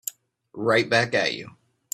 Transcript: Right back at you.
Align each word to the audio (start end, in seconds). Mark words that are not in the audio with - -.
Right 0.57 0.89
back 0.89 1.13
at 1.13 1.35
you. 1.35 1.51